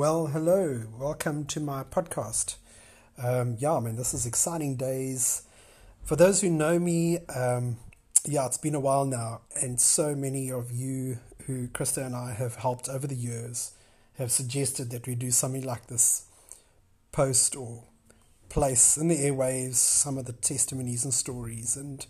Well, 0.00 0.28
hello, 0.28 0.84
welcome 0.98 1.44
to 1.44 1.60
my 1.60 1.84
podcast. 1.84 2.56
Um, 3.22 3.56
yeah, 3.58 3.74
I 3.74 3.80
mean, 3.80 3.96
this 3.96 4.14
is 4.14 4.24
exciting 4.24 4.76
days. 4.76 5.42
For 6.04 6.16
those 6.16 6.40
who 6.40 6.48
know 6.48 6.78
me, 6.78 7.18
um, 7.26 7.76
yeah, 8.24 8.46
it's 8.46 8.56
been 8.56 8.74
a 8.74 8.80
while 8.80 9.04
now, 9.04 9.42
and 9.60 9.78
so 9.78 10.14
many 10.14 10.50
of 10.50 10.72
you 10.72 11.18
who 11.44 11.68
Krista 11.68 12.06
and 12.06 12.16
I 12.16 12.32
have 12.32 12.54
helped 12.54 12.88
over 12.88 13.06
the 13.06 13.14
years 13.14 13.72
have 14.16 14.32
suggested 14.32 14.88
that 14.88 15.06
we 15.06 15.14
do 15.14 15.30
something 15.30 15.64
like 15.64 15.88
this 15.88 16.24
post 17.12 17.54
or 17.54 17.82
place 18.48 18.96
in 18.96 19.08
the 19.08 19.18
airwaves 19.18 19.74
some 19.74 20.16
of 20.16 20.24
the 20.24 20.32
testimonies 20.32 21.04
and 21.04 21.12
stories 21.12 21.76
and 21.76 22.06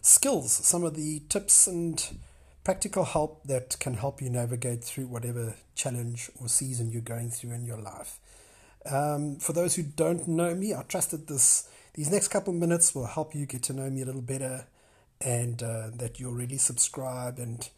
skills, 0.00 0.52
some 0.52 0.84
of 0.84 0.94
the 0.94 1.22
tips 1.28 1.66
and 1.66 2.20
practical 2.64 3.04
help 3.04 3.42
that 3.44 3.76
can 3.80 3.94
help 3.94 4.22
you 4.22 4.30
navigate 4.30 4.84
through 4.84 5.06
whatever 5.06 5.56
challenge 5.74 6.30
or 6.40 6.48
season 6.48 6.90
you're 6.90 7.02
going 7.02 7.30
through 7.30 7.52
in 7.52 7.64
your 7.64 7.78
life. 7.78 8.18
Um, 8.86 9.36
for 9.36 9.52
those 9.52 9.74
who 9.74 9.82
don't 9.82 10.26
know 10.28 10.54
me, 10.54 10.74
I 10.74 10.82
trust 10.82 11.10
that 11.12 11.26
this 11.26 11.68
these 11.94 12.10
next 12.10 12.28
couple 12.28 12.54
minutes 12.54 12.94
will 12.94 13.06
help 13.06 13.34
you 13.34 13.44
get 13.44 13.62
to 13.64 13.74
know 13.74 13.90
me 13.90 14.00
a 14.00 14.06
little 14.06 14.22
better, 14.22 14.66
and 15.20 15.62
uh, 15.62 15.90
that 15.94 16.18
you'll 16.18 16.32
really 16.32 16.56
subscribe. 16.56 17.38
And 17.38 17.68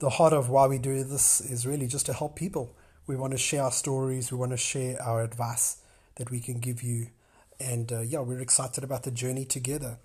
the 0.00 0.10
heart 0.10 0.32
of 0.32 0.50
why 0.50 0.66
we 0.66 0.78
do 0.78 1.02
this 1.02 1.40
is 1.40 1.66
really 1.66 1.86
just 1.86 2.06
to 2.06 2.12
help 2.12 2.36
people. 2.36 2.76
We 3.06 3.16
want 3.16 3.32
to 3.32 3.38
share 3.38 3.62
our 3.62 3.72
stories. 3.72 4.30
We 4.30 4.38
want 4.38 4.52
to 4.52 4.56
share 4.58 5.00
our 5.02 5.22
advice 5.22 5.78
that 6.16 6.30
we 6.30 6.40
can 6.40 6.60
give 6.60 6.82
you, 6.82 7.08
and 7.58 7.92
uh, 7.92 8.00
yeah, 8.00 8.20
we're 8.20 8.40
excited 8.40 8.84
about 8.84 9.02
the 9.02 9.10
journey 9.10 9.44
together. 9.44 9.98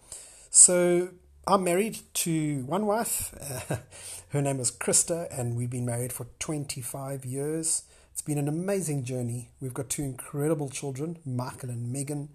So 0.49 1.09
I'm 1.49 1.63
married 1.63 1.98
to 2.13 2.63
one 2.67 2.85
wife. 2.85 3.34
Uh, 3.41 3.77
her 4.30 4.40
name 4.40 4.59
is 4.59 4.70
Krista, 4.70 5.27
and 5.35 5.55
we've 5.55 5.71
been 5.71 5.84
married 5.84 6.13
for 6.13 6.27
25 6.38 7.26
years. 7.26 7.85
It's 8.12 8.21
been 8.21 8.37
an 8.37 8.48
amazing 8.48 9.04
journey. 9.04 9.49
We've 9.60 9.73
got 9.73 9.90
two 9.90 10.04
incredible 10.04 10.70
children, 10.70 11.18
Michael 11.26 11.71
and 11.71 11.91
Megan. 11.91 12.29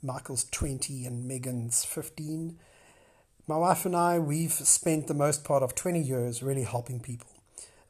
Michael's 0.00 0.44
20 0.44 1.04
and 1.04 1.26
Megan's 1.26 1.84
15. 1.84 2.56
My 3.48 3.56
wife 3.56 3.84
and 3.84 3.96
I, 3.96 4.20
we've 4.20 4.52
spent 4.52 5.08
the 5.08 5.14
most 5.14 5.42
part 5.42 5.64
of 5.64 5.74
20 5.74 6.00
years 6.00 6.40
really 6.40 6.62
helping 6.62 7.00
people. 7.00 7.30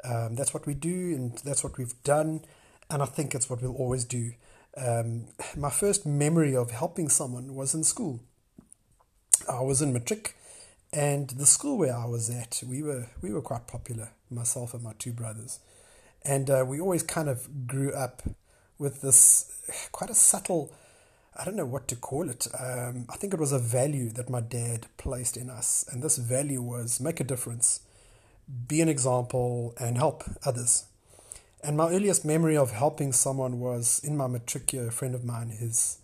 Um, 0.03 0.37
that's 0.37 0.55
what 0.55 0.67
we 0.67 0.73
do, 0.73 1.15
and 1.15 1.37
that's 1.45 1.63
what 1.63 1.77
we've 1.77 2.03
done, 2.03 2.47
and 2.89 3.03
I 3.03 3.07
think 3.07 3.35
it's 3.35 3.51
what 3.51 3.61
we'll 3.61 3.77
always 3.77 4.07
do. 4.07 4.33
Um, 4.79 5.27
my 5.55 5.69
first 5.69 6.07
memory 6.07 6.57
of 6.57 6.71
helping 6.71 7.11
someone 7.11 7.55
was 7.55 7.75
in 7.75 7.85
school. 7.85 8.21
I 9.47 9.61
was 9.61 9.83
in 9.83 9.93
matric 9.93 10.35
and 10.93 11.31
the 11.31 11.47
school 11.47 11.79
where 11.79 11.97
I 11.97 12.05
was 12.05 12.29
at, 12.29 12.63
we 12.67 12.83
were 12.83 13.09
we 13.23 13.33
were 13.33 13.41
quite 13.41 13.67
popular, 13.67 14.11
myself 14.31 14.75
and 14.75 14.83
my 14.83 14.93
two 14.99 15.13
brothers, 15.13 15.59
and 16.25 16.51
uh, 16.51 16.65
we 16.67 16.81
always 16.81 17.03
kind 17.03 17.29
of 17.29 17.67
grew 17.67 17.93
up 17.93 18.23
with 18.79 19.01
this 19.01 19.89
quite 19.93 20.11
a 20.11 20.15
subtle. 20.15 20.73
I 21.35 21.47
don't 21.47 21.57
know 21.57 21.65
what 21.65 21.89
to 21.89 21.97
call 21.97 22.29
it. 22.29 22.47
Um, 22.59 23.07
I 23.09 23.17
think 23.17 23.33
it 23.33 23.41
was 23.41 23.53
a 23.53 23.59
value 23.59 24.11
that 24.11 24.29
my 24.29 24.43
dad 24.43 24.87
placed 24.99 25.39
in 25.39 25.49
us, 25.49 25.87
and 25.91 26.03
this 26.03 26.19
value 26.19 26.61
was 26.61 27.01
make 27.01 27.21
a 27.21 27.25
difference, 27.25 27.81
be 28.69 28.83
an 28.83 28.89
example, 28.89 29.75
and 29.81 29.97
help 29.97 30.25
others. 30.45 30.85
And 31.65 31.77
my 31.77 31.89
earliest 31.89 32.25
memory 32.25 32.57
of 32.57 32.73
helping 32.73 33.13
someone 33.13 33.61
was 33.61 34.01
in 34.05 34.17
my 34.17 34.27
matric 34.27 34.73
year. 34.73 34.89
A 34.89 34.93
friend 34.93 35.15
of 35.15 35.25
mine, 35.25 35.49
his 35.49 35.99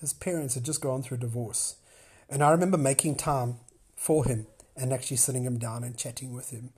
his 0.00 0.14
parents 0.14 0.54
had 0.54 0.64
just 0.64 0.80
gone 0.80 1.02
through 1.02 1.18
a 1.18 1.20
divorce, 1.20 1.76
and 2.30 2.42
I 2.42 2.50
remember 2.52 2.78
making 2.78 3.16
time 3.16 3.56
for 4.00 4.24
him 4.24 4.46
and 4.74 4.94
actually 4.94 5.18
sitting 5.18 5.44
him 5.44 5.58
down 5.58 5.84
and 5.84 5.98
chatting 5.98 6.32
with 6.32 6.48
him 6.48 6.70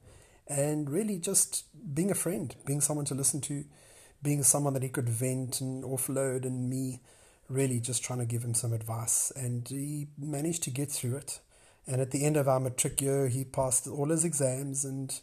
and 0.48 0.90
really 0.90 1.18
just 1.18 1.64
being 1.94 2.10
a 2.10 2.16
friend, 2.16 2.56
being 2.66 2.80
someone 2.80 3.06
to 3.06 3.14
listen 3.14 3.40
to, 3.42 3.64
being 4.22 4.42
someone 4.42 4.74
that 4.74 4.82
he 4.82 4.88
could 4.88 5.08
vent 5.08 5.60
and 5.60 5.84
offload, 5.84 6.44
and 6.44 6.68
me 6.68 7.00
really 7.48 7.78
just 7.78 8.02
trying 8.02 8.18
to 8.18 8.26
give 8.26 8.42
him 8.42 8.54
some 8.54 8.72
advice. 8.72 9.32
And 9.36 9.66
he 9.68 10.08
managed 10.18 10.64
to 10.64 10.70
get 10.70 10.90
through 10.90 11.16
it. 11.16 11.38
And 11.86 12.00
at 12.00 12.10
the 12.10 12.24
end 12.24 12.36
of 12.36 12.48
our 12.48 12.58
matric 12.58 13.00
year, 13.00 13.28
he 13.28 13.44
passed 13.44 13.86
all 13.86 14.08
his 14.08 14.24
exams. 14.24 14.84
And 14.84 15.18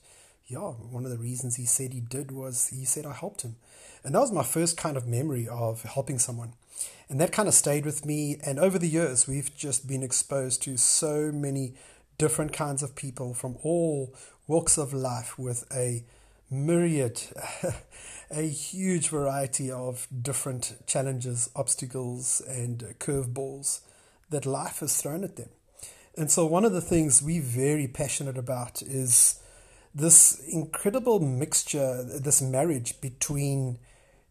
yeah, 0.49 0.59
one 0.59 1.05
of 1.05 1.11
the 1.11 1.17
reasons 1.17 1.55
he 1.55 1.65
said 1.65 1.93
he 1.93 1.99
did 1.99 2.31
was 2.31 2.69
he 2.69 2.83
said 2.83 3.05
I 3.05 3.13
helped 3.13 3.43
him. 3.43 3.55
And 4.03 4.15
that 4.15 4.19
was 4.19 4.31
my 4.31 4.43
first 4.43 4.77
kind 4.77 4.97
of 4.97 5.05
memory 5.05 5.47
of 5.47 5.83
helping 5.83 6.17
someone. 6.17 6.53
And 7.07 7.21
that 7.21 7.31
kind 7.31 7.47
of 7.47 7.53
stayed 7.53 7.85
with 7.85 8.03
me. 8.03 8.37
And 8.43 8.57
over 8.57 8.79
the 8.79 8.87
years, 8.87 9.27
we've 9.27 9.55
just 9.55 9.87
been 9.87 10.01
exposed 10.01 10.63
to 10.63 10.75
so 10.75 11.31
many 11.31 11.75
different 12.17 12.51
kinds 12.51 12.81
of 12.81 12.95
people 12.95 13.35
from 13.35 13.57
all 13.61 14.15
walks 14.47 14.77
of 14.79 14.91
life 14.91 15.37
with 15.37 15.65
a 15.71 16.03
myriad, 16.49 17.21
a 18.31 18.47
huge 18.47 19.09
variety 19.09 19.69
of 19.69 20.07
different 20.19 20.77
challenges, 20.87 21.51
obstacles, 21.55 22.41
and 22.47 22.95
curveballs 22.99 23.81
that 24.31 24.47
life 24.47 24.79
has 24.79 24.99
thrown 24.99 25.23
at 25.23 25.35
them. 25.35 25.49
And 26.17 26.31
so, 26.31 26.45
one 26.47 26.65
of 26.65 26.73
the 26.73 26.81
things 26.81 27.21
we're 27.21 27.41
very 27.41 27.87
passionate 27.87 28.37
about 28.37 28.81
is 28.81 29.39
this 29.93 30.39
incredible 30.47 31.19
mixture, 31.19 32.03
this 32.03 32.41
marriage 32.41 33.01
between 33.01 33.79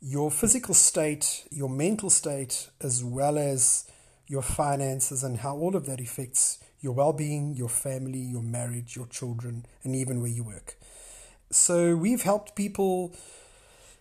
your 0.00 0.30
physical 0.30 0.74
state, 0.74 1.44
your 1.50 1.68
mental 1.68 2.10
state, 2.10 2.70
as 2.80 3.02
well 3.02 3.36
as 3.36 3.90
your 4.26 4.42
finances, 4.42 5.24
and 5.24 5.38
how 5.38 5.56
all 5.56 5.74
of 5.74 5.86
that 5.86 6.00
affects 6.00 6.58
your 6.80 6.92
well 6.92 7.12
being, 7.12 7.54
your 7.54 7.68
family, 7.68 8.20
your 8.20 8.42
marriage, 8.42 8.94
your 8.94 9.06
children, 9.06 9.66
and 9.82 9.96
even 9.96 10.20
where 10.20 10.30
you 10.30 10.44
work. 10.44 10.76
So, 11.50 11.96
we've 11.96 12.22
helped 12.22 12.54
people 12.54 13.14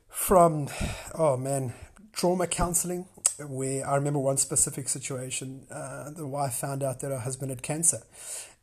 from, 0.10 0.68
oh 1.16 1.38
man, 1.38 1.74
trauma 2.14 2.48
counseling, 2.48 3.06
where 3.40 3.88
I 3.88 3.96
remember 3.96 4.20
one 4.20 4.38
specific 4.38 4.90
situation. 4.90 5.68
Uh, 5.72 6.10
the 6.10 6.28
wife 6.28 6.54
found 6.54 6.84
out 6.84 7.00
that 7.02 7.12
her 7.12 7.20
husband 7.20 7.52
had 7.52 7.62
cancer, 7.62 8.04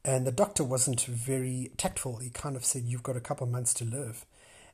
and 0.04 0.26
the 0.26 0.32
doctor 0.32 0.64
wasn't 0.64 1.02
very 1.02 1.70
tactful. 1.76 2.18
He 2.18 2.30
kind 2.30 2.56
of 2.56 2.64
said, 2.64 2.84
You've 2.84 3.02
got 3.02 3.16
a 3.16 3.20
couple 3.20 3.46
months 3.46 3.74
to 3.74 3.84
live. 3.84 4.24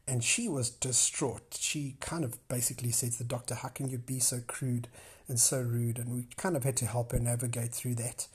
And 0.09 0.25
she 0.25 0.49
was 0.49 0.71
distraught. 0.71 1.59
She 1.61 1.97
kind 2.01 2.25
of 2.25 2.49
basically 2.49 2.91
said 2.91 3.13
to 3.13 3.19
the 3.19 3.25
doctor, 3.25 3.55
How 3.55 3.69
can 3.69 3.89
you 3.89 3.99
be 3.99 4.19
so 4.19 4.41
crude 4.47 4.89
and 5.29 5.39
so 5.39 5.61
rude? 5.61 5.99
And 5.99 6.13
we 6.13 6.27
kind 6.37 6.57
of 6.57 6.65
had 6.65 6.77
to 6.79 6.87
help 6.87 7.13
her 7.13 7.21
navigate 7.21 7.73
through 7.73 7.97
that. 7.97 8.27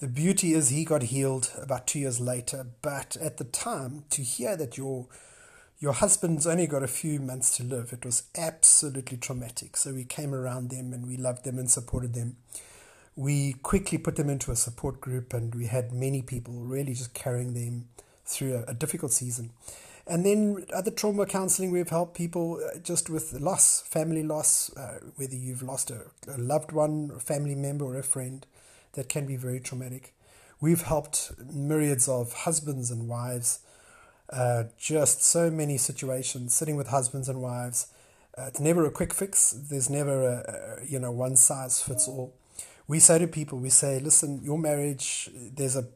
The 0.00 0.08
beauty 0.08 0.54
is 0.54 0.70
he 0.70 0.84
got 0.84 1.02
healed 1.04 1.50
about 1.60 1.86
two 1.86 2.00
years 2.00 2.20
later, 2.20 2.66
but 2.82 3.16
at 3.20 3.36
the 3.36 3.44
time, 3.44 4.04
to 4.10 4.22
hear 4.22 4.56
that 4.56 4.76
your 4.76 5.06
your 5.84 5.92
husband's 5.92 6.46
only 6.46 6.66
got 6.66 6.82
a 6.82 6.88
few 6.88 7.20
months 7.20 7.54
to 7.58 7.62
live, 7.62 7.92
it 7.92 8.06
was 8.06 8.22
absolutely 8.38 9.18
traumatic. 9.18 9.76
So 9.76 9.92
we 9.92 10.04
came 10.04 10.34
around 10.34 10.70
them 10.70 10.94
and 10.94 11.06
we 11.06 11.18
loved 11.18 11.44
them 11.44 11.58
and 11.58 11.70
supported 11.70 12.14
them. 12.14 12.36
We 13.16 13.56
quickly 13.62 13.98
put 13.98 14.16
them 14.16 14.30
into 14.30 14.50
a 14.50 14.56
support 14.56 15.02
group 15.02 15.34
and 15.34 15.54
we 15.54 15.66
had 15.66 15.92
many 15.92 16.22
people 16.22 16.54
really 16.54 16.94
just 16.94 17.12
carrying 17.12 17.52
them 17.52 17.88
through 18.24 18.54
a, 18.54 18.70
a 18.70 18.72
difficult 18.72 19.12
season. 19.12 19.50
And 20.06 20.24
then 20.24 20.64
other 20.74 20.90
trauma 20.90 21.26
counseling, 21.26 21.70
we've 21.70 21.90
helped 21.90 22.16
people 22.16 22.62
uh, 22.64 22.78
just 22.78 23.10
with 23.10 23.34
loss, 23.34 23.82
family 23.82 24.22
loss, 24.22 24.74
uh, 24.78 25.00
whether 25.16 25.36
you've 25.36 25.62
lost 25.62 25.90
a, 25.90 26.04
a 26.26 26.38
loved 26.38 26.72
one, 26.72 27.10
a 27.14 27.20
family 27.20 27.54
member, 27.54 27.84
or 27.84 27.98
a 27.98 28.02
friend, 28.02 28.46
that 28.94 29.10
can 29.10 29.26
be 29.26 29.36
very 29.36 29.60
traumatic. 29.60 30.14
We've 30.62 30.80
helped 30.80 31.32
myriads 31.52 32.08
of 32.08 32.32
husbands 32.32 32.90
and 32.90 33.06
wives, 33.06 33.58
uh, 34.30 34.64
just 34.78 35.22
so 35.22 35.50
many 35.50 35.76
situations, 35.76 36.54
sitting 36.54 36.76
with 36.76 36.88
husbands 36.88 37.28
and 37.28 37.40
wives. 37.42 37.88
Uh, 38.36 38.46
it's 38.48 38.60
never 38.60 38.84
a 38.84 38.90
quick 38.90 39.14
fix. 39.14 39.52
There's 39.52 39.88
never 39.88 40.24
a, 40.24 40.80
a 40.82 40.86
you 40.86 40.98
know 40.98 41.10
one 41.10 41.36
size 41.36 41.80
fits 41.80 42.08
all. 42.08 42.34
We 42.86 42.98
say 42.98 43.18
to 43.18 43.26
people, 43.26 43.58
we 43.58 43.70
say, 43.70 43.98
listen, 43.98 44.42
your 44.44 44.58
marriage, 44.58 45.30
there's 45.34 45.74
a 45.76 45.86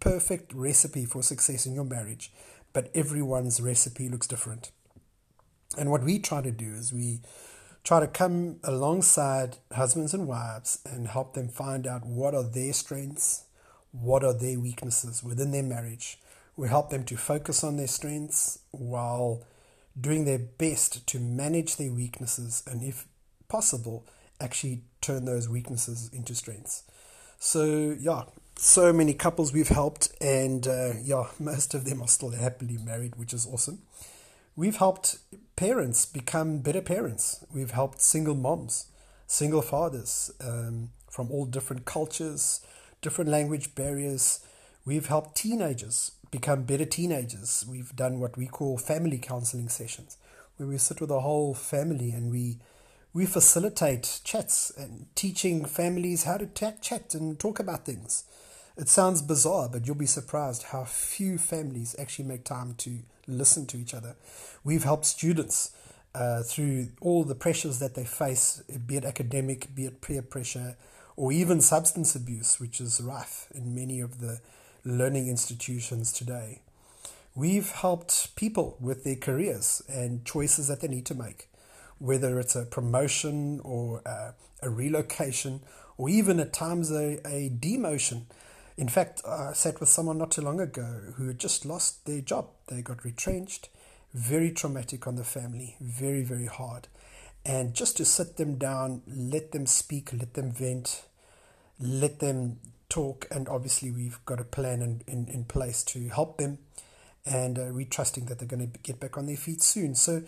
perfect 0.00 0.52
recipe 0.54 1.04
for 1.04 1.22
success 1.22 1.66
in 1.66 1.74
your 1.74 1.84
marriage 1.84 2.32
but 2.72 2.90
everyone's 2.94 3.60
recipe 3.60 4.08
looks 4.08 4.26
different. 4.26 4.70
And 5.78 5.90
what 5.90 6.02
we 6.02 6.18
try 6.18 6.42
to 6.42 6.50
do 6.50 6.74
is 6.74 6.92
we 6.92 7.20
try 7.84 8.00
to 8.00 8.06
come 8.06 8.56
alongside 8.64 9.56
husbands 9.72 10.14
and 10.14 10.26
wives 10.26 10.78
and 10.84 11.08
help 11.08 11.34
them 11.34 11.48
find 11.48 11.86
out 11.86 12.06
what 12.06 12.34
are 12.34 12.42
their 12.42 12.72
strengths, 12.72 13.44
what 13.90 14.24
are 14.24 14.34
their 14.34 14.58
weaknesses 14.58 15.22
within 15.22 15.50
their 15.50 15.62
marriage. 15.62 16.18
We 16.56 16.68
help 16.68 16.90
them 16.90 17.04
to 17.04 17.16
focus 17.16 17.64
on 17.64 17.76
their 17.76 17.86
strengths 17.86 18.58
while 18.70 19.42
doing 19.98 20.24
their 20.24 20.38
best 20.38 21.06
to 21.06 21.18
manage 21.18 21.76
their 21.76 21.92
weaknesses 21.92 22.62
and, 22.66 22.82
if 22.82 23.06
possible, 23.48 24.06
actually 24.40 24.82
turn 25.00 25.24
those 25.24 25.48
weaknesses 25.48 26.10
into 26.12 26.34
strengths. 26.34 26.82
So, 27.38 27.96
yeah, 27.98 28.24
so 28.56 28.92
many 28.92 29.14
couples 29.14 29.52
we've 29.52 29.68
helped, 29.68 30.12
and 30.20 30.66
uh, 30.66 30.92
yeah, 31.02 31.24
most 31.38 31.74
of 31.74 31.84
them 31.84 32.02
are 32.02 32.08
still 32.08 32.30
happily 32.30 32.78
married, 32.78 33.16
which 33.16 33.32
is 33.32 33.46
awesome. 33.46 33.82
We've 34.54 34.76
helped 34.76 35.18
parents 35.56 36.04
become 36.04 36.58
better 36.58 36.82
parents. 36.82 37.44
We've 37.52 37.70
helped 37.70 38.02
single 38.02 38.34
moms, 38.34 38.86
single 39.26 39.62
fathers 39.62 40.30
um, 40.40 40.90
from 41.08 41.30
all 41.30 41.46
different 41.46 41.86
cultures, 41.86 42.60
different 43.00 43.30
language 43.30 43.74
barriers. 43.74 44.40
We've 44.84 45.06
helped 45.06 45.36
teenagers 45.36 46.12
become 46.32 46.64
better 46.64 46.86
teenagers. 46.86 47.64
We've 47.68 47.94
done 47.94 48.18
what 48.18 48.36
we 48.36 48.46
call 48.46 48.78
family 48.78 49.18
counseling 49.18 49.68
sessions, 49.68 50.16
where 50.56 50.68
we 50.68 50.78
sit 50.78 51.00
with 51.00 51.10
a 51.10 51.20
whole 51.20 51.54
family 51.54 52.10
and 52.10 52.32
we 52.32 52.58
we 53.14 53.26
facilitate 53.26 54.20
chats 54.24 54.72
and 54.76 55.06
teaching 55.14 55.66
families 55.66 56.24
how 56.24 56.38
to 56.38 56.46
t- 56.46 56.70
chat 56.80 57.14
and 57.14 57.38
talk 57.38 57.60
about 57.60 57.84
things. 57.84 58.24
It 58.74 58.88
sounds 58.88 59.20
bizarre, 59.20 59.68
but 59.68 59.86
you'll 59.86 59.96
be 59.96 60.06
surprised 60.06 60.62
how 60.62 60.84
few 60.84 61.36
families 61.36 61.94
actually 61.98 62.24
make 62.24 62.44
time 62.44 62.74
to 62.78 63.00
listen 63.26 63.66
to 63.66 63.76
each 63.76 63.92
other. 63.92 64.16
We've 64.64 64.84
helped 64.84 65.04
students 65.04 65.72
uh, 66.14 66.42
through 66.42 66.88
all 67.02 67.24
the 67.24 67.34
pressures 67.34 67.80
that 67.80 67.94
they 67.94 68.06
face, 68.06 68.62
be 68.86 68.96
it 68.96 69.04
academic, 69.04 69.74
be 69.74 69.84
it 69.84 70.00
peer 70.00 70.22
pressure, 70.22 70.76
or 71.14 71.32
even 71.32 71.60
substance 71.60 72.16
abuse, 72.16 72.58
which 72.58 72.80
is 72.80 72.98
rife 73.02 73.48
in 73.54 73.74
many 73.74 74.00
of 74.00 74.20
the 74.20 74.40
learning 74.84 75.28
institutions 75.28 76.12
today. 76.12 76.60
We've 77.34 77.70
helped 77.70 78.36
people 78.36 78.76
with 78.80 79.04
their 79.04 79.16
careers 79.16 79.82
and 79.88 80.24
choices 80.24 80.68
that 80.68 80.80
they 80.80 80.88
need 80.88 81.06
to 81.06 81.14
make, 81.14 81.48
whether 81.98 82.38
it's 82.38 82.56
a 82.56 82.66
promotion 82.66 83.60
or 83.64 84.02
a, 84.04 84.34
a 84.62 84.68
relocation, 84.68 85.60
or 85.96 86.08
even 86.10 86.40
at 86.40 86.52
times 86.52 86.90
a, 86.90 87.26
a 87.26 87.48
demotion. 87.50 88.24
In 88.76 88.88
fact, 88.88 89.22
I 89.26 89.52
sat 89.52 89.80
with 89.80 89.88
someone 89.88 90.18
not 90.18 90.32
too 90.32 90.42
long 90.42 90.60
ago 90.60 91.14
who 91.14 91.28
had 91.28 91.38
just 91.38 91.64
lost 91.64 92.04
their 92.04 92.20
job. 92.20 92.48
They 92.66 92.82
got 92.82 93.04
retrenched, 93.04 93.68
very 94.12 94.50
traumatic 94.50 95.06
on 95.06 95.16
the 95.16 95.24
family, 95.24 95.76
very, 95.80 96.22
very 96.22 96.46
hard. 96.46 96.88
And 97.44 97.74
just 97.74 97.96
to 97.96 98.04
sit 98.04 98.36
them 98.36 98.56
down, 98.56 99.02
let 99.06 99.52
them 99.52 99.66
speak, 99.66 100.12
let 100.12 100.34
them 100.34 100.52
vent, 100.52 101.04
let 101.80 102.20
them 102.20 102.58
talk. 102.92 103.26
And 103.30 103.48
obviously, 103.48 103.90
we've 103.90 104.18
got 104.26 104.40
a 104.40 104.44
plan 104.44 104.82
in, 104.82 105.02
in, 105.06 105.26
in 105.28 105.44
place 105.44 105.82
to 105.84 106.08
help 106.08 106.38
them 106.38 106.58
and 107.24 107.58
uh, 107.58 107.66
we're 107.70 107.86
trusting 107.86 108.26
that 108.26 108.38
they're 108.38 108.48
going 108.48 108.70
to 108.70 108.78
get 108.80 109.00
back 109.00 109.16
on 109.16 109.26
their 109.26 109.36
feet 109.36 109.62
soon. 109.62 109.94
So, 109.94 110.22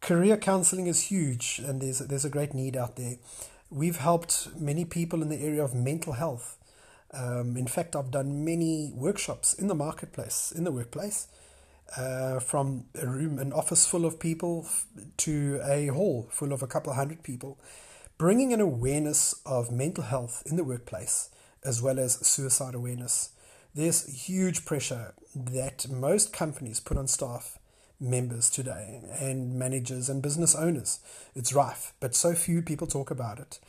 career 0.00 0.36
counseling 0.36 0.86
is 0.86 1.02
huge, 1.04 1.60
and 1.64 1.80
there's 1.80 1.98
there's 1.98 2.24
a 2.24 2.30
great 2.30 2.54
need 2.54 2.76
out 2.76 2.96
there. 2.96 3.16
We've 3.70 3.96
helped 3.96 4.48
many 4.58 4.84
people 4.84 5.22
in 5.22 5.28
the 5.28 5.42
area 5.42 5.62
of 5.62 5.74
mental 5.74 6.14
health. 6.14 6.56
Um, 7.12 7.56
in 7.56 7.66
fact, 7.66 7.96
I've 7.96 8.10
done 8.10 8.44
many 8.44 8.92
workshops 8.94 9.52
in 9.52 9.66
the 9.66 9.74
marketplace, 9.74 10.52
in 10.54 10.64
the 10.64 10.72
workplace, 10.72 11.26
uh, 11.96 12.38
from 12.38 12.84
a 13.00 13.06
room, 13.06 13.38
an 13.38 13.52
office 13.52 13.86
full 13.86 14.04
of 14.04 14.20
people, 14.20 14.66
to 15.18 15.60
a 15.64 15.88
hall 15.88 16.28
full 16.30 16.52
of 16.52 16.62
a 16.62 16.66
couple 16.66 16.92
hundred 16.92 17.22
people, 17.22 17.58
bringing 18.16 18.52
an 18.52 18.60
awareness 18.60 19.34
of 19.44 19.70
mental 19.70 20.04
health 20.04 20.42
in 20.46 20.56
the 20.56 20.64
workplace 20.64 21.30
as 21.64 21.82
well 21.82 21.98
as 21.98 22.26
suicide 22.26 22.74
awareness 22.74 23.30
there's 23.74 24.26
huge 24.26 24.64
pressure 24.64 25.14
that 25.36 25.88
most 25.88 26.32
companies 26.32 26.80
put 26.80 26.96
on 26.96 27.06
staff 27.06 27.58
members 28.00 28.48
today 28.50 29.00
and 29.20 29.54
managers 29.54 30.08
and 30.08 30.22
business 30.22 30.54
owners. 30.54 31.00
It's 31.34 31.52
rife, 31.52 31.92
but 32.00 32.14
so 32.14 32.34
few 32.34 32.62
people 32.62 32.86
talk 32.86 33.10
about 33.10 33.38
it. 33.38 33.60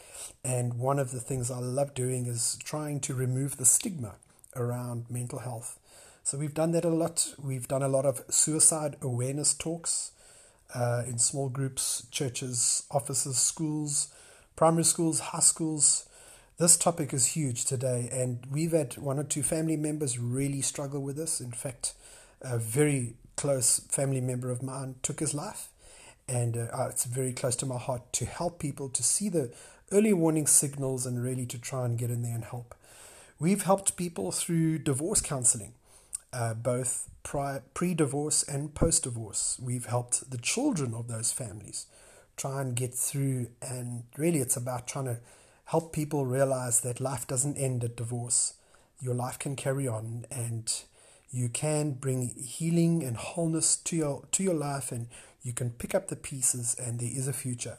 And 0.43 0.75
one 0.75 0.99
of 0.99 1.11
the 1.11 1.19
things 1.19 1.51
I 1.51 1.59
love 1.59 1.93
doing 1.93 2.25
is 2.25 2.57
trying 2.63 3.01
to 3.01 3.13
remove 3.13 3.57
the 3.57 3.65
stigma 3.65 4.15
around 4.55 5.05
mental 5.09 5.39
health. 5.39 5.79
So 6.23 6.37
we've 6.37 6.53
done 6.53 6.71
that 6.71 6.85
a 6.85 6.89
lot. 6.89 7.33
We've 7.41 7.67
done 7.67 7.83
a 7.83 7.87
lot 7.87 8.05
of 8.05 8.23
suicide 8.29 8.95
awareness 9.01 9.53
talks 9.53 10.11
uh, 10.73 11.03
in 11.07 11.17
small 11.17 11.49
groups, 11.49 12.07
churches, 12.09 12.83
offices, 12.89 13.37
schools, 13.37 14.13
primary 14.55 14.85
schools, 14.85 15.19
high 15.19 15.39
schools, 15.39 16.08
this 16.59 16.75
topic 16.75 17.13
is 17.13 17.27
huge 17.27 17.63
today, 17.63 18.09
and 18.11 18.45
we've 18.51 18.73
had 18.73 18.97
one 18.97 19.17
or 19.17 19.23
two 19.23 19.41
family 19.41 19.77
members 19.77 20.19
really 20.19 20.61
struggle 20.61 21.01
with 21.01 21.15
this. 21.15 21.39
In 21.39 21.53
fact, 21.53 21.93
a 22.41 22.57
very 22.57 23.15
close 23.37 23.79
family 23.89 24.19
member 24.19 24.51
of 24.51 24.61
mine 24.61 24.95
took 25.01 25.21
his 25.21 25.33
life, 25.33 25.69
and 26.27 26.57
uh, 26.57 26.87
it's 26.89 27.05
very 27.05 27.31
close 27.31 27.55
to 27.55 27.65
my 27.65 27.77
heart 27.77 28.11
to 28.11 28.25
help 28.25 28.59
people 28.59 28.89
to 28.89 29.01
see 29.01 29.29
the 29.29 29.53
early 29.93 30.11
warning 30.11 30.45
signals 30.45 31.05
and 31.05 31.23
really 31.23 31.45
to 31.45 31.57
try 31.57 31.85
and 31.85 31.97
get 31.97 32.11
in 32.11 32.23
there 32.23 32.35
and 32.35 32.43
help. 32.43 32.75
We've 33.39 33.63
helped 33.63 33.95
people 33.95 34.33
through 34.33 34.79
divorce 34.79 35.21
counseling, 35.21 35.75
uh, 36.33 36.55
both 36.55 37.09
pre 37.23 37.93
divorce 37.93 38.43
and 38.43 38.75
post 38.75 39.03
divorce. 39.03 39.57
We've 39.63 39.85
helped 39.85 40.29
the 40.29 40.37
children 40.37 40.93
of 40.93 41.07
those 41.07 41.31
families 41.31 41.85
try 42.35 42.59
and 42.59 42.75
get 42.75 42.93
through, 42.93 43.47
and 43.61 44.03
really 44.17 44.39
it's 44.39 44.57
about 44.57 44.89
trying 44.89 45.05
to 45.05 45.19
help 45.69 45.93
people 45.93 46.25
realize 46.25 46.81
that 46.81 46.99
life 46.99 47.27
doesn't 47.27 47.55
end 47.55 47.83
at 47.83 47.95
divorce. 47.95 48.55
Your 48.99 49.13
life 49.13 49.37
can 49.37 49.55
carry 49.55 49.87
on 49.87 50.25
and 50.31 50.81
you 51.29 51.47
can 51.47 51.91
bring 51.91 52.29
healing 52.29 53.03
and 53.03 53.15
wholeness 53.15 53.75
to 53.75 53.95
your 53.95 54.25
to 54.31 54.41
your 54.43 54.55
life 54.55 54.91
and 54.91 55.07
you 55.43 55.53
can 55.53 55.69
pick 55.69 55.93
up 55.93 56.07
the 56.07 56.15
pieces 56.15 56.75
and 56.79 56.99
there 56.99 57.11
is 57.13 57.27
a 57.27 57.33
future. 57.33 57.77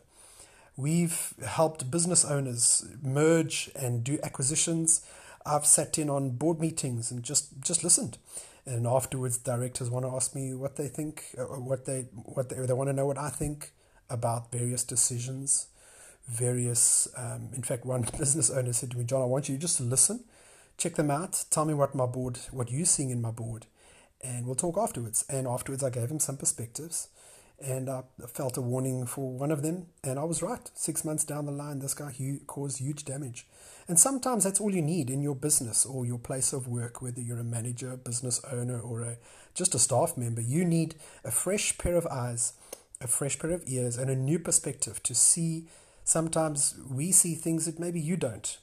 We've 0.77 1.35
helped 1.45 1.91
business 1.91 2.25
owners 2.25 2.87
merge 3.03 3.71
and 3.75 4.05
do 4.05 4.21
acquisitions. 4.23 5.05
I've 5.45 5.67
sat 5.67 5.99
in 5.99 6.09
on 6.09 6.31
board 6.31 6.61
meetings 6.61 7.11
and 7.11 7.25
just 7.25 7.61
just 7.61 7.83
listened. 7.83 8.19
And 8.67 8.87
afterwards, 8.87 9.37
directors 9.37 9.91
want 9.91 10.05
to 10.05 10.15
ask 10.15 10.33
me 10.33 10.55
what 10.55 10.77
they 10.77 10.87
think, 10.87 11.25
uh, 11.37 11.43
what 11.43 11.87
they 11.87 12.03
what 12.13 12.51
they, 12.51 12.67
they 12.67 12.73
want 12.73 12.89
to 12.89 12.95
know 12.95 13.07
what 13.07 13.19
I 13.19 13.31
think 13.31 13.73
about 14.09 14.53
various 14.53 14.85
decisions 14.85 15.67
various. 16.31 17.09
Um, 17.17 17.51
in 17.55 17.63
fact, 17.63 17.85
one 17.85 18.07
business 18.19 18.51
owner 18.51 18.73
said 18.73 18.93
to 18.93 18.99
me, 18.99 19.05
"John, 19.05 19.23
I 19.23 19.27
want 19.27 19.49
you 19.49 19.59
just 19.59 19.77
to 19.79 19.83
listen, 19.83 20.25
check 20.79 20.95
them 20.95 21.11
out, 21.11 21.45
tell 21.51 21.65
me 21.65 21.75
what 21.75 21.95
my 21.95 22.07
board, 22.07 22.39
what 22.51 22.71
you're 22.71 22.87
seeing 22.87 23.11
in 23.11 23.21
my 23.21 23.31
board, 23.31 23.67
and 24.21 24.47
we'll 24.47 24.55
talk 24.55 24.79
afterwards." 24.79 25.25
And 25.29 25.47
afterwards, 25.47 25.83
I 25.83 25.91
gave 25.91 26.11
him 26.11 26.21
some 26.21 26.37
perspectives, 26.37 27.09
and 27.63 27.91
I 27.91 28.03
felt 28.29 28.57
a 28.57 28.63
warning 28.63 29.07
for 29.07 29.31
one 29.31 29.51
of 29.51 29.63
them, 29.63 29.87
and 30.03 30.19
I 30.19 30.25
was 30.25 30.43
right. 30.43 30.71
Six 30.75 31.05
months 31.05 31.25
down 31.25 31.47
the 31.47 31.53
line, 31.53 31.81
this 31.81 31.95
guy 31.95 32.13
caused 32.47 32.79
huge 32.79 33.05
damage. 33.05 33.47
And 33.87 33.99
sometimes 33.99 34.45
that's 34.45 34.61
all 34.61 34.73
you 34.73 34.83
need 34.83 35.11
in 35.11 35.21
your 35.21 35.35
business 35.35 35.85
or 35.85 36.07
your 36.07 36.19
place 36.19 36.53
of 36.53 36.69
work, 36.69 37.03
whether 37.03 37.21
you're 37.21 37.41
a 37.41 37.45
manager, 37.45 37.97
business 37.97 38.41
owner, 38.51 38.79
or 38.79 39.03
a, 39.03 39.17
just 39.53 39.75
a 39.75 39.79
staff 39.79 40.17
member. 40.17 40.41
You 40.41 40.65
need 40.65 40.95
a 41.25 41.31
fresh 41.31 41.77
pair 41.77 41.97
of 41.97 42.07
eyes, 42.07 42.53
a 43.01 43.09
fresh 43.09 43.39
pair 43.39 43.51
of 43.51 43.65
ears, 43.67 43.97
and 43.97 44.09
a 44.09 44.15
new 44.15 44.39
perspective 44.39 45.03
to 45.03 45.15
see 45.15 45.67
Sometimes 46.11 46.75
we 46.91 47.13
see 47.13 47.37
things 47.37 47.67
that 47.67 47.79
maybe 47.79 48.01
you 48.01 48.17
don't. 48.17 48.59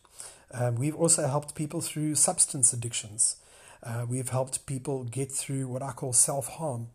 Um, 0.51 0.75
we've 0.75 0.93
also 0.93 1.25
helped 1.27 1.55
people 1.55 1.79
through 1.79 2.15
substance 2.15 2.73
addictions. 2.73 3.37
Uh, 3.81 4.05
we've 4.05 4.27
helped 4.27 4.65
people 4.65 5.05
get 5.05 5.31
through 5.31 5.69
what 5.69 5.81
I 5.81 5.93
call 5.93 6.11
self 6.11 6.49
harm. 6.49 6.87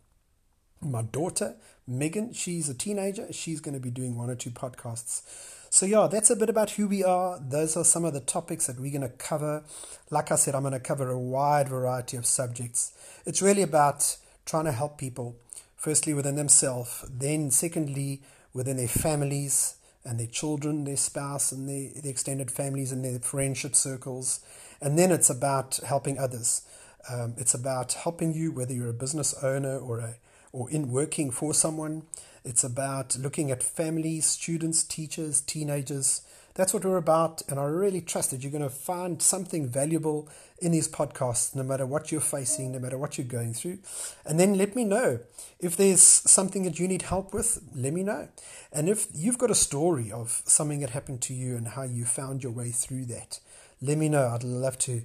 My 0.83 1.01
daughter, 1.01 1.55
Megan, 1.87 2.35
she's 2.35 2.69
a 2.69 2.75
teenager. 2.75 3.33
She's 3.33 3.63
going 3.63 3.73
to 3.73 3.81
be 3.81 3.91
doing 3.91 4.15
one 4.15 4.29
or 4.29 4.35
two 4.35 4.51
podcasts. 4.51 5.23
So, 5.71 5.87
yeah, 5.87 6.07
that's 6.07 6.29
a 6.29 6.37
bit 6.37 6.51
about 6.51 6.73
who 6.73 6.87
we 6.87 7.03
are. 7.03 7.41
Those 7.41 7.75
are 7.79 7.85
some 7.85 8.05
of 8.05 8.13
the 8.13 8.21
topics 8.21 8.67
that 8.67 8.79
we're 8.79 8.93
going 8.93 9.11
to 9.11 9.17
cover. 9.17 9.65
Like 10.11 10.31
I 10.31 10.35
said, 10.35 10.55
I'm 10.55 10.65
going 10.65 10.75
to 10.75 10.81
cover 10.81 11.09
a 11.09 11.19
wide 11.19 11.71
variety 11.71 12.19
of 12.19 12.27
subjects. 12.27 12.93
It's 13.25 13.41
really 13.41 13.63
about 13.63 14.19
trying 14.45 14.67
to 14.67 14.73
help 14.73 14.99
people, 14.99 15.35
firstly, 15.79 16.13
within 16.13 16.37
themselves, 16.37 17.07
then, 17.11 17.51
secondly, 17.51 18.21
within 18.53 18.77
their 18.77 18.87
families, 18.87 19.77
and 20.05 20.19
their 20.19 20.27
children, 20.27 20.85
their 20.85 20.97
spouse, 20.97 21.53
and 21.53 21.69
their, 21.69 21.91
their 22.03 22.11
extended 22.11 22.51
families 22.51 22.93
and 22.93 23.05
their 23.05 23.19
friendship 23.19 23.75
circles. 23.75 24.41
And 24.81 24.99
then 24.99 25.13
it's 25.13 25.31
about 25.31 25.79
helping 25.87 26.19
others. 26.19 26.63
Um, 27.11 27.35
it's 27.37 27.55
about 27.55 27.93
helping 27.95 28.33
you, 28.33 28.53
whether 28.53 28.73
you're 28.73 28.89
a 28.89 28.95
business 28.95 29.35
owner 29.43 29.79
or 29.79 29.99
a 30.01 30.15
or 30.53 30.71
in 30.71 30.91
working 30.91 31.31
for 31.31 31.55
someone. 31.55 32.03
It's 32.45 32.65
about 32.65 33.17
looking 33.17 33.51
at 33.51 33.63
families, 33.63 34.27
students, 34.27 34.85
teachers, 34.85 35.41
teenagers, 35.41 36.23
that's 36.55 36.75
what 36.75 36.85
we're 36.85 36.97
about. 36.97 37.43
And 37.49 37.59
I 37.59 37.65
really 37.65 38.01
trust 38.01 38.31
that 38.31 38.43
you're 38.43 38.53
going 38.53 38.63
to 38.63 38.71
find 38.71 39.23
something 39.23 39.69
valuable 39.69 40.29
in 40.59 40.73
these 40.73 40.89
podcasts, 40.89 41.55
no 41.55 41.63
matter 41.63 41.87
what 41.87 42.13
you're 42.13 42.21
facing, 42.21 42.73
no 42.73 42.79
matter 42.79 42.99
what 42.99 43.19
you're 43.19 43.27
going 43.27 43.55
through. 43.55 43.79
And 44.25 44.39
then 44.39 44.57
let 44.57 44.77
me 44.77 44.85
know. 44.85 45.21
If 45.59 45.77
there's 45.77 46.03
something 46.03 46.63
that 46.65 46.79
you 46.79 46.87
need 46.87 47.03
help 47.03 47.35
with, 47.35 47.61
let 47.75 47.93
me 47.93 48.03
know. 48.03 48.29
And 48.73 48.89
if 48.89 49.07
you've 49.15 49.39
got 49.39 49.51
a 49.51 49.57
story 49.57 50.13
of 50.13 50.43
something 50.45 50.81
that 50.81 50.91
happened 50.91 51.21
to 51.23 51.35
you 51.35 51.57
and 51.57 51.69
how 51.69 51.83
you 51.83 52.05
found 52.05 52.43
your 52.43 52.53
way 52.53 52.71
through 52.71 53.07
that, 53.07 53.41
let 53.81 53.99
me 53.99 54.09
know. 54.09 54.29
I'd 54.29 54.45
love 54.45 54.79
to 54.81 55.03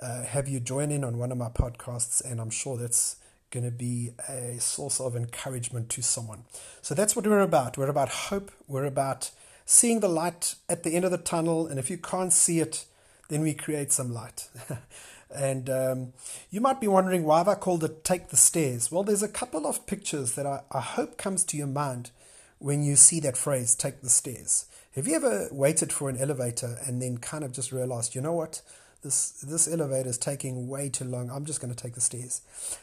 uh, 0.00 0.24
have 0.24 0.48
you 0.48 0.58
join 0.58 0.90
in 0.90 1.04
on 1.04 1.18
one 1.18 1.30
of 1.30 1.38
my 1.38 1.48
podcasts, 1.48 2.24
and 2.24 2.40
I'm 2.40 2.50
sure 2.50 2.76
that's 2.76 3.16
going 3.52 3.64
to 3.64 3.70
be 3.70 4.10
a 4.28 4.58
source 4.58 4.98
of 4.98 5.14
encouragement 5.14 5.90
to 5.90 6.02
someone. 6.02 6.44
So 6.80 6.94
that's 6.94 7.14
what 7.14 7.26
we're 7.26 7.40
about. 7.40 7.78
We're 7.78 7.88
about 7.88 8.08
hope. 8.08 8.50
We're 8.66 8.86
about 8.86 9.30
seeing 9.72 10.00
the 10.00 10.08
light 10.08 10.54
at 10.68 10.82
the 10.82 10.94
end 10.94 11.04
of 11.06 11.10
the 11.10 11.16
tunnel. 11.16 11.66
And 11.66 11.78
if 11.78 11.90
you 11.90 11.96
can't 11.96 12.32
see 12.32 12.60
it, 12.60 12.84
then 13.28 13.40
we 13.40 13.54
create 13.54 13.90
some 13.90 14.12
light. 14.12 14.48
and 15.34 15.70
um, 15.70 16.12
you 16.50 16.60
might 16.60 16.78
be 16.78 16.88
wondering 16.88 17.24
why 17.24 17.38
have 17.38 17.48
I 17.48 17.54
called 17.54 17.82
it 17.82 18.04
Take 18.04 18.28
the 18.28 18.36
Stairs? 18.36 18.92
Well, 18.92 19.02
there's 19.02 19.22
a 19.22 19.28
couple 19.28 19.66
of 19.66 19.86
pictures 19.86 20.34
that 20.34 20.44
I, 20.44 20.60
I 20.70 20.80
hope 20.80 21.16
comes 21.16 21.42
to 21.44 21.56
your 21.56 21.66
mind 21.66 22.10
when 22.58 22.82
you 22.82 22.96
see 22.96 23.18
that 23.20 23.36
phrase, 23.36 23.74
take 23.74 24.02
the 24.02 24.10
stairs. 24.10 24.66
Have 24.94 25.08
you 25.08 25.16
ever 25.16 25.48
waited 25.50 25.90
for 25.90 26.10
an 26.10 26.18
elevator 26.18 26.78
and 26.86 27.00
then 27.00 27.16
kind 27.16 27.42
of 27.42 27.52
just 27.52 27.72
realized, 27.72 28.14
you 28.14 28.20
know 28.20 28.34
what? 28.34 28.60
This 29.02 29.32
this 29.42 29.66
elevator 29.66 30.08
is 30.08 30.18
taking 30.18 30.68
way 30.68 30.88
too 30.88 31.04
long. 31.04 31.30
I'm 31.30 31.44
just 31.44 31.60
going 31.60 31.74
to 31.74 31.80
take 31.80 31.94
the 31.94 32.00
stairs. 32.00 32.40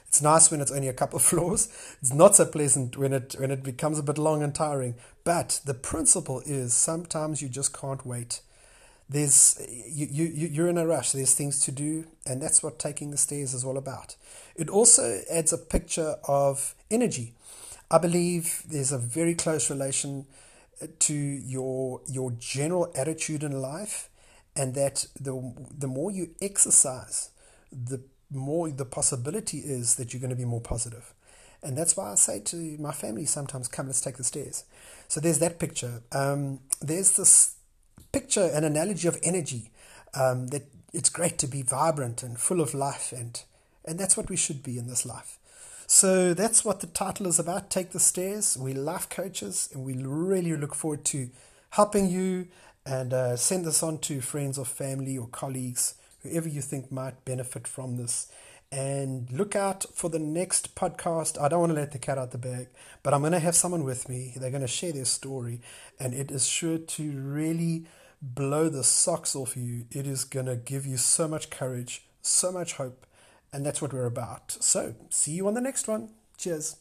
It's 0.07 0.21
nice 0.21 0.51
when 0.51 0.61
it's 0.61 0.71
only 0.71 0.87
a 0.87 0.93
couple 0.93 1.17
of 1.17 1.23
floors. 1.31 1.69
It's 2.01 2.13
not 2.13 2.35
so 2.35 2.45
pleasant 2.45 2.97
when 2.97 3.13
it 3.13 3.35
when 3.39 3.51
it 3.51 3.63
becomes 3.63 3.99
a 3.99 4.03
bit 4.03 4.17
long 4.17 4.43
and 4.43 4.53
tiring. 4.53 4.95
But 5.23 5.61
the 5.65 5.73
principle 5.73 6.41
is 6.45 6.73
sometimes 6.73 7.41
you 7.41 7.49
just 7.49 7.73
can't 7.73 8.05
wait. 8.05 8.41
There's 9.09 9.59
you, 9.67 10.07
you 10.07 10.47
you're 10.47 10.69
in 10.69 10.77
a 10.77 10.85
rush. 10.85 11.13
There's 11.13 11.33
things 11.33 11.59
to 11.65 11.71
do, 11.71 12.05
and 12.25 12.41
that's 12.41 12.61
what 12.61 12.77
taking 12.77 13.11
the 13.11 13.17
stairs 13.17 13.53
is 13.53 13.63
all 13.63 13.77
about. 13.77 14.15
It 14.55 14.69
also 14.69 15.21
adds 15.31 15.53
a 15.53 15.57
picture 15.57 16.17
of 16.27 16.75
energy. 16.91 17.33
I 17.89 17.97
believe 17.97 18.63
there's 18.67 18.91
a 18.91 18.99
very 18.99 19.33
close 19.33 19.69
relation 19.69 20.27
to 20.99 21.13
your 21.13 22.01
your 22.07 22.31
general 22.31 22.91
attitude 22.93 23.43
in 23.43 23.61
life 23.61 24.09
and 24.55 24.75
that 24.75 25.05
the 25.19 25.53
the 25.77 25.87
more 25.87 26.11
you 26.11 26.31
exercise 26.41 27.29
the 27.71 28.01
more 28.31 28.69
the 28.69 28.85
possibility 28.85 29.59
is 29.59 29.95
that 29.95 30.13
you're 30.13 30.19
going 30.19 30.29
to 30.29 30.35
be 30.35 30.45
more 30.45 30.61
positive. 30.61 31.13
and 31.61 31.77
that's 31.77 31.97
why 31.97 32.11
I 32.11 32.15
say 32.15 32.39
to 32.39 32.55
my 32.79 32.91
family 32.91 33.25
sometimes 33.25 33.67
come 33.67 33.87
let's 33.87 34.01
take 34.01 34.17
the 34.17 34.23
stairs 34.23 34.63
so 35.07 35.19
there's 35.19 35.39
that 35.39 35.59
picture 35.59 36.01
um, 36.11 36.59
there's 36.81 37.11
this 37.13 37.55
picture 38.11 38.49
an 38.53 38.63
analogy 38.63 39.07
of 39.07 39.17
energy 39.23 39.71
um, 40.13 40.47
that 40.47 40.63
it's 40.93 41.09
great 41.09 41.37
to 41.39 41.47
be 41.47 41.61
vibrant 41.61 42.23
and 42.23 42.39
full 42.39 42.61
of 42.61 42.73
life 42.73 43.11
and 43.11 43.43
and 43.85 43.99
that's 43.99 44.15
what 44.17 44.29
we 44.29 44.35
should 44.35 44.61
be 44.63 44.77
in 44.77 44.87
this 44.87 45.05
life 45.05 45.39
so 45.91 46.35
that's 46.35 46.63
what 46.63 46.81
the 46.81 46.87
title 46.87 47.25
is 47.25 47.39
about. 47.39 47.71
Take 47.71 47.93
the 47.93 47.99
Stairs. 47.99 48.55
We 48.55 48.73
life 48.73 49.09
coaches 49.09 49.69
and 49.73 49.83
we 49.83 49.95
really 49.95 50.55
look 50.55 50.75
forward 50.75 51.03
to 51.05 51.31
helping 51.71 52.07
you 52.07 52.47
and 52.89 53.13
uh, 53.13 53.37
send 53.37 53.65
this 53.65 53.83
on 53.83 53.99
to 53.99 54.19
friends 54.19 54.57
or 54.57 54.65
family 54.65 55.15
or 55.15 55.27
colleagues, 55.27 55.93
whoever 56.23 56.49
you 56.49 56.59
think 56.59 56.91
might 56.91 57.23
benefit 57.23 57.67
from 57.67 57.97
this. 57.97 58.31
And 58.71 59.31
look 59.31 59.55
out 59.55 59.85
for 59.93 60.09
the 60.09 60.19
next 60.19 60.75
podcast. 60.75 61.39
I 61.39 61.47
don't 61.47 61.59
want 61.59 61.71
to 61.71 61.75
let 61.75 61.91
the 61.91 61.99
cat 61.99 62.17
out 62.17 62.31
the 62.31 62.37
bag, 62.39 62.67
but 63.03 63.13
I'm 63.13 63.21
going 63.21 63.33
to 63.33 63.39
have 63.39 63.55
someone 63.55 63.83
with 63.83 64.09
me. 64.09 64.33
They're 64.35 64.51
going 64.51 64.61
to 64.61 64.67
share 64.67 64.91
their 64.91 65.05
story, 65.05 65.61
and 65.99 66.13
it 66.13 66.31
is 66.31 66.47
sure 66.47 66.77
to 66.77 67.11
really 67.11 67.85
blow 68.21 68.69
the 68.69 68.83
socks 68.83 69.35
off 69.35 69.55
you. 69.55 69.85
It 69.91 70.07
is 70.07 70.23
going 70.23 70.47
to 70.47 70.55
give 70.55 70.85
you 70.85 70.97
so 70.97 71.27
much 71.27 71.49
courage, 71.49 72.05
so 72.21 72.51
much 72.51 72.73
hope, 72.73 73.05
and 73.53 73.65
that's 73.65 73.81
what 73.81 73.93
we're 73.93 74.05
about. 74.05 74.57
So, 74.59 74.95
see 75.09 75.31
you 75.31 75.47
on 75.47 75.53
the 75.53 75.61
next 75.61 75.87
one. 75.87 76.09
Cheers. 76.37 76.77